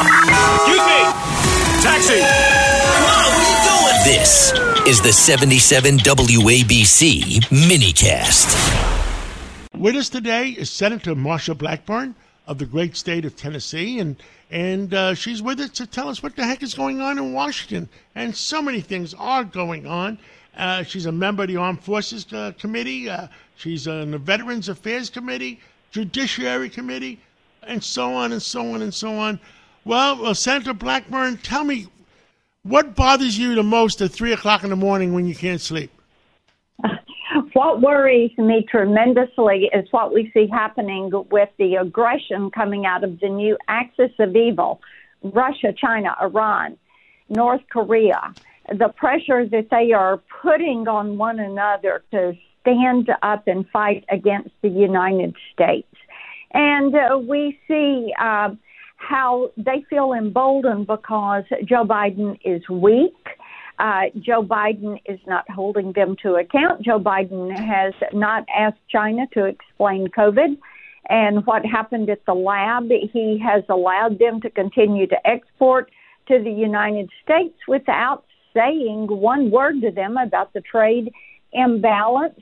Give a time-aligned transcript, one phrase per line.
[0.00, 1.00] Excuse me.
[1.82, 2.20] Taxi.
[2.20, 4.04] Come on, where you going?
[4.04, 4.52] This
[4.88, 8.48] is the 77 WABC minicast.
[9.76, 12.14] With us today is Senator Marsha Blackburn
[12.46, 14.16] of the great state of Tennessee, and
[14.50, 17.34] and uh, she's with us to tell us what the heck is going on in
[17.34, 17.86] Washington.
[18.14, 20.18] And so many things are going on.
[20.56, 23.10] Uh, she's a member of the Armed Forces uh, Committee.
[23.10, 25.60] Uh, she's on the Veterans Affairs Committee,
[25.90, 27.20] Judiciary Committee,
[27.64, 29.38] and so on and so on and so on.
[29.84, 31.86] Well, well, Senator Blackburn, tell me
[32.62, 35.90] what bothers you the most at three o'clock in the morning when you can't sleep.
[37.52, 43.18] What worries me tremendously is what we see happening with the aggression coming out of
[43.20, 44.80] the new axis of evil
[45.22, 46.76] Russia, China, Iran,
[47.28, 48.34] North Korea.
[48.68, 54.50] The pressure that they are putting on one another to stand up and fight against
[54.62, 55.88] the United States.
[56.52, 58.50] And uh, we see uh,
[59.00, 63.16] how they feel emboldened because Joe Biden is weak
[63.80, 66.82] uh, Joe Biden is not holding them to account.
[66.82, 70.58] Joe Biden has not asked China to explain COVID
[71.08, 72.90] and what happened at the lab.
[73.12, 75.90] He has allowed them to continue to export
[76.28, 81.10] to the United States without saying one word to them about the trade
[81.54, 82.38] imbalance.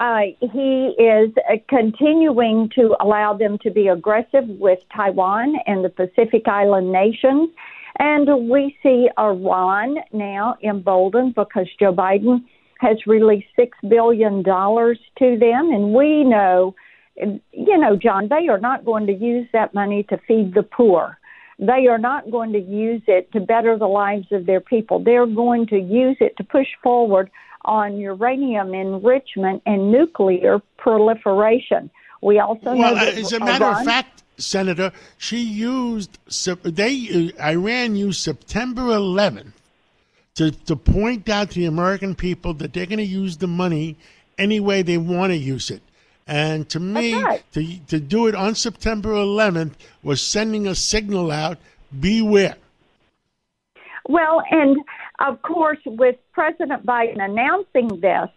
[0.00, 5.88] Uh, he is uh, continuing to allow them to be aggressive with Taiwan and the
[5.88, 7.50] Pacific Island nations.
[7.98, 12.44] And we see Iran now emboldened because Joe Biden
[12.78, 15.72] has released $6 billion to them.
[15.72, 16.76] And we know,
[17.16, 21.18] you know, John, they are not going to use that money to feed the poor.
[21.58, 25.02] They are not going to use it to better the lives of their people.
[25.02, 27.30] They're going to use it to push forward
[27.64, 31.90] on uranium enrichment and nuclear proliferation.
[32.20, 36.18] We also well, know uh, that as a matter Iran, of fact, Senator, she used
[36.62, 39.52] they uh, Iran used September 11th
[40.36, 43.96] to to point out to the American people that they're going to use the money
[44.36, 45.82] any way they want to use it.
[46.26, 47.42] And to me, right.
[47.52, 49.72] to to do it on September 11th
[50.02, 51.58] was sending a signal out:
[51.98, 52.56] beware.
[54.08, 54.76] Well, and
[55.18, 58.28] of course, with President Biden announcing this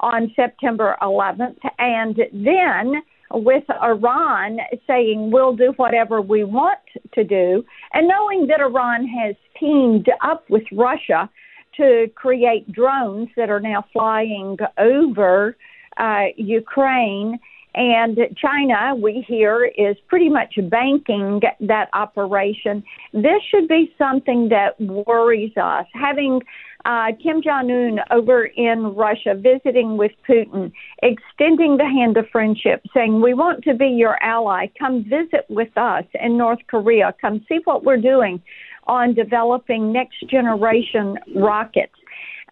[0.00, 3.02] on September 11th, and then
[3.32, 6.78] with Iran saying we'll do whatever we want
[7.14, 11.28] to do, and knowing that Iran has teamed up with Russia
[11.76, 15.56] to create drones that are now flying over
[15.96, 17.38] uh, Ukraine.
[17.76, 22.82] And China, we hear, is pretty much banking that operation.
[23.12, 25.84] This should be something that worries us.
[25.92, 26.40] Having
[26.86, 30.72] uh, Kim Jong un over in Russia visiting with Putin,
[31.02, 34.68] extending the hand of friendship, saying, We want to be your ally.
[34.78, 37.14] Come visit with us in North Korea.
[37.20, 38.40] Come see what we're doing
[38.86, 41.92] on developing next generation rockets.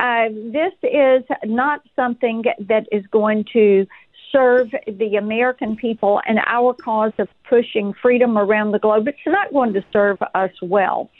[0.00, 3.86] Uh, this is not something that is going to
[4.30, 9.06] serve the American people and our cause of pushing freedom around the globe.
[9.08, 11.10] It's not going to serve us well.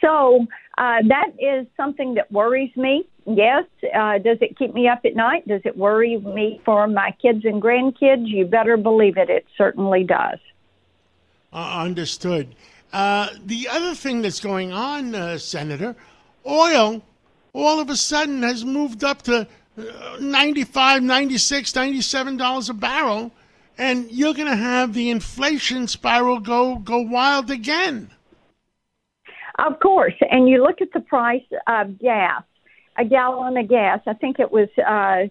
[0.00, 3.06] So uh, that is something that worries me.
[3.26, 3.64] Yes.
[3.94, 5.46] Uh, does it keep me up at night?
[5.46, 8.26] Does it worry me for my kids and grandkids?
[8.26, 9.30] You better believe it.
[9.30, 10.38] It certainly does.
[11.52, 12.54] Uh, understood.
[12.92, 15.94] Uh, the other thing that's going on, uh, Senator,
[16.46, 17.02] oil
[17.52, 19.46] all of a sudden has moved up to
[20.20, 23.32] 95 96 $97 a barrel,
[23.76, 28.10] and you're going to have the inflation spiral go, go wild again.
[29.58, 30.14] Of course.
[30.30, 32.42] And you look at the price of gas,
[32.96, 35.28] a gallon of gas, I think it was uh,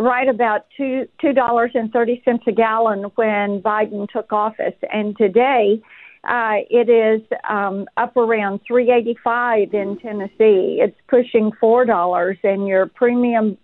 [0.00, 5.16] right about two two dollars and thirty cents a gallon when Biden took office, and
[5.16, 5.82] today
[6.24, 10.80] uh, it is um, up around three eighty five in Tennessee.
[10.80, 13.58] It's pushing four dollars, and your premium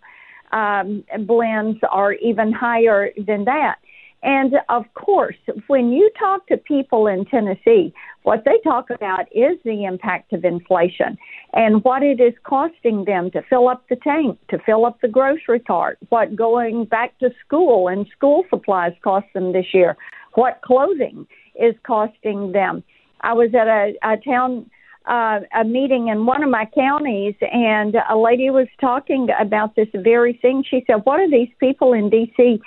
[0.56, 3.76] um, blends are even higher than that.
[4.22, 5.36] And of course,
[5.66, 10.44] when you talk to people in Tennessee, what they talk about is the impact of
[10.44, 11.16] inflation
[11.52, 15.08] and what it is costing them to fill up the tank, to fill up the
[15.08, 19.96] grocery cart, what going back to school and school supplies cost them this year,
[20.34, 22.82] what clothing is costing them.
[23.20, 24.68] I was at a, a town
[25.06, 29.88] uh, a meeting in one of my counties, and a lady was talking about this
[29.94, 30.64] very thing.
[30.68, 32.60] She said, "What are these people in D.C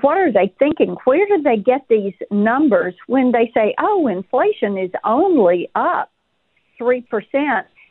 [0.00, 0.96] what are they thinking?
[1.04, 6.10] Where do they get these numbers when they say, oh, inflation is only up
[6.80, 7.04] 3%?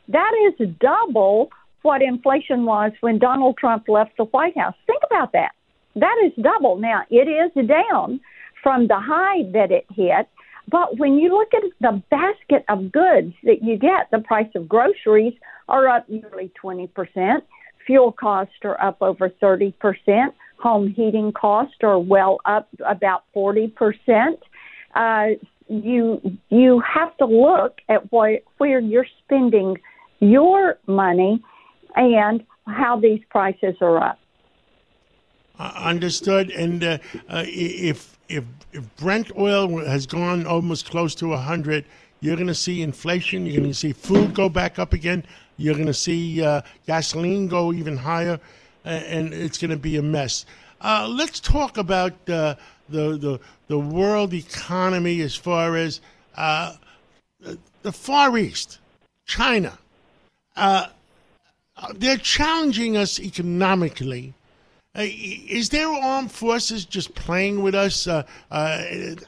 [0.08, 1.50] That is double
[1.82, 4.74] what inflation was when Donald Trump left the White House.
[4.86, 5.52] Think about that.
[5.94, 6.76] That is double.
[6.76, 8.20] Now, it is down
[8.62, 10.28] from the high that it hit,
[10.72, 14.66] But when you look at the basket of goods that you get, the price of
[14.66, 15.34] groceries
[15.68, 17.42] are up nearly 20%.
[17.86, 19.74] Fuel costs are up over 30%.
[20.60, 24.38] Home heating costs are well up about 40%.
[24.94, 25.26] Uh,
[25.68, 29.76] you you have to look at what, where you're spending
[30.20, 31.42] your money
[31.96, 34.18] and how these prices are up.
[35.58, 36.50] Uh, understood.
[36.50, 36.98] And uh,
[37.28, 41.84] uh, if if if Brent oil has gone almost close to hundred,
[42.20, 43.44] you're going to see inflation.
[43.46, 45.24] You're going to see food go back up again.
[45.58, 48.40] You're going to see uh, gasoline go even higher,
[48.84, 50.46] and it's going to be a mess.
[50.80, 52.54] Uh, let's talk about uh,
[52.88, 56.00] the, the the world economy as far as
[57.82, 58.78] the Far East,
[59.26, 59.78] China.
[61.94, 64.41] they're challenging us economically uh,
[64.94, 68.06] is their armed forces just playing with us?
[68.06, 68.82] Uh, uh,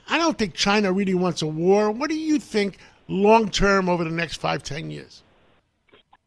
[0.09, 1.91] I don't think China really wants a war.
[1.91, 2.79] What do you think
[3.09, 5.23] long term over the next five, ten years?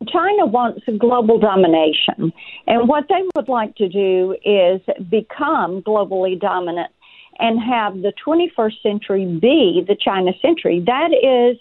[0.08, 2.32] China wants global domination.
[2.68, 6.92] And what they would like to do is become globally dominant
[7.40, 10.84] and have the 21st century be the China century.
[10.86, 11.58] That is,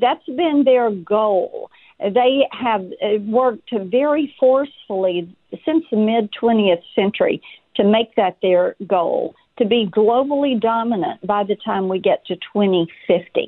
[0.00, 1.70] that's been their goal.
[2.00, 5.34] They have uh, worked very forcefully
[5.64, 7.42] since the mid 20th century
[7.76, 12.36] to make that their goal to be globally dominant by the time we get to
[12.36, 13.46] 2050.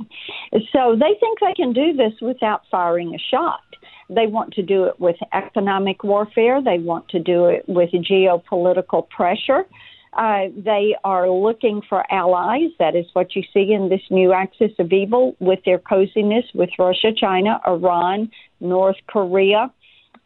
[0.73, 3.61] So they think they can do this without firing a shot.
[4.09, 6.61] They want to do it with economic warfare.
[6.63, 9.67] They want to do it with geopolitical pressure.
[10.13, 12.71] Uh, they are looking for allies.
[12.79, 16.71] That is what you see in this new axis of evil with their coziness with
[16.79, 18.31] Russia, China, Iran,
[18.61, 19.73] North Korea.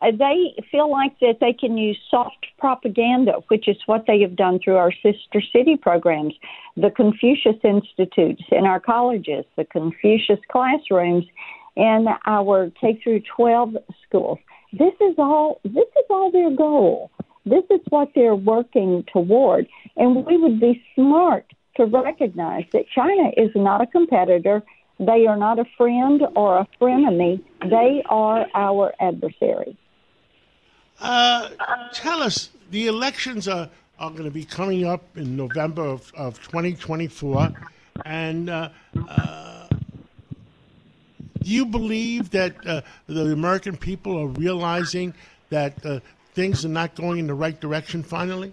[0.01, 4.37] Uh, they feel like that they can use soft propaganda, which is what they have
[4.37, 6.35] done through our sister city programs,
[6.77, 11.25] the Confucius Institutes in our colleges, the Confucius classrooms,
[11.77, 13.77] and our K through 12
[14.07, 14.39] schools.
[14.73, 15.61] This is all.
[15.63, 17.11] This is all their goal.
[17.47, 19.69] This is what they're working toward.
[19.97, 21.47] And we would be smart
[21.77, 24.63] to recognize that China is not a competitor.
[24.99, 27.43] They are not a friend or a frenemy.
[27.69, 29.77] They are our adversary.
[31.01, 31.51] Uh,
[31.93, 33.69] tell us, the elections are,
[33.99, 37.53] are going to be coming up in November of, of 2024.
[38.05, 38.71] And uh,
[39.09, 39.69] uh,
[41.43, 45.13] do you believe that uh, the American people are realizing
[45.51, 46.01] that uh,
[46.35, 48.53] things are not going in the right direction finally?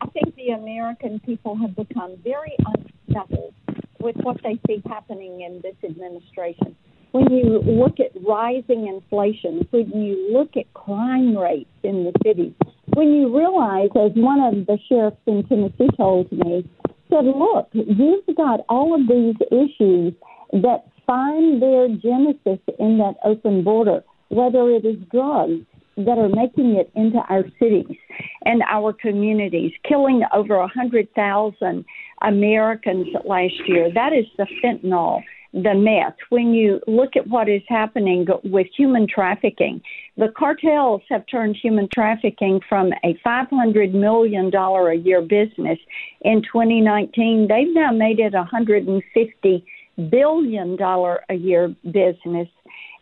[0.00, 3.54] I think the American people have become very unsettled
[4.00, 6.76] with what they see happening in this administration.
[7.12, 12.54] When you look at rising inflation, when you look at crime rates in the cities,
[12.94, 16.68] when you realize, as one of the sheriffs in Tennessee told me,
[17.08, 20.14] said, look, you've got all of these issues
[20.52, 25.64] that find their genesis in that open border, whether it is drugs,
[25.96, 27.96] that are making it into our cities
[28.44, 31.84] and our communities, killing over 100,000
[32.22, 33.92] Americans last year.
[33.92, 35.22] That is the fentanyl,
[35.52, 36.16] the meth.
[36.30, 39.82] When you look at what is happening with human trafficking,
[40.16, 45.78] the cartels have turned human trafficking from a $500 million a year business
[46.22, 47.48] in 2019.
[47.48, 49.62] They've now made it a $150
[50.10, 52.48] billion a year business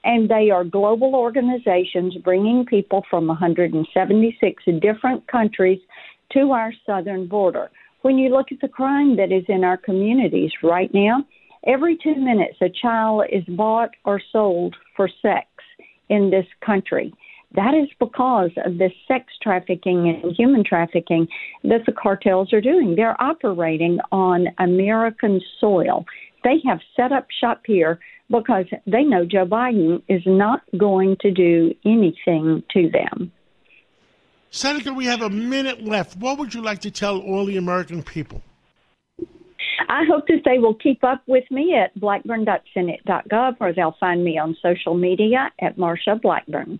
[0.04, 5.80] and they are global organizations bringing people from 176 different countries
[6.32, 7.70] to our southern border.
[8.02, 11.24] When you look at the crime that is in our communities right now,
[11.66, 15.46] every two minutes a child is bought or sold for sex
[16.08, 17.12] in this country.
[17.54, 21.26] That is because of this sex trafficking and human trafficking
[21.64, 22.94] that the cartels are doing.
[22.94, 26.04] They're operating on American soil.
[26.44, 31.30] They have set up shop here because they know Joe Biden is not going to
[31.30, 33.32] do anything to them.
[34.50, 36.16] Senator, we have a minute left.
[36.16, 38.42] What would you like to tell all the American people?
[39.88, 44.38] I hope that they will keep up with me at blackburn.senate.gov or they'll find me
[44.38, 46.78] on social media at Marsha Blackburn.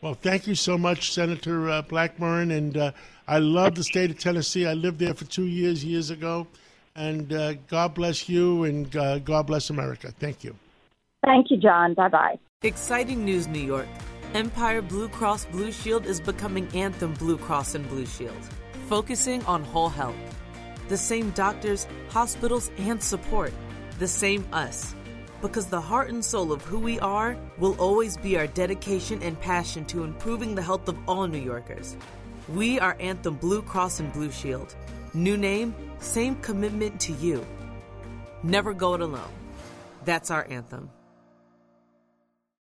[0.00, 2.50] Well, thank you so much, Senator uh, Blackburn.
[2.50, 2.92] And uh,
[3.26, 4.66] I love the state of Tennessee.
[4.66, 6.46] I lived there for two years, years ago.
[6.96, 10.12] And uh, God bless you and uh, God bless America.
[10.18, 10.56] Thank you.
[11.24, 11.94] Thank you, John.
[11.94, 12.38] Bye bye.
[12.62, 13.86] Exciting news, New York.
[14.34, 18.36] Empire Blue Cross Blue Shield is becoming Anthem Blue Cross and Blue Shield,
[18.88, 20.16] focusing on whole health.
[20.88, 23.52] The same doctors, hospitals, and support.
[23.98, 24.94] The same us.
[25.42, 29.38] Because the heart and soul of who we are will always be our dedication and
[29.40, 31.96] passion to improving the health of all New Yorkers.
[32.48, 34.74] We are Anthem Blue Cross and Blue Shield.
[35.16, 37.42] New name, same commitment to you.
[38.42, 39.32] Never Go It Alone.
[40.04, 40.90] That's our anthem.